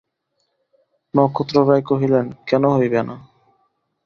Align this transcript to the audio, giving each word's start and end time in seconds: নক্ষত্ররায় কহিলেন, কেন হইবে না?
নক্ষত্ররায় 1.13 1.83
কহিলেন, 1.89 2.25
কেন 2.47 2.63
হইবে 2.75 3.01
না? 3.03 3.15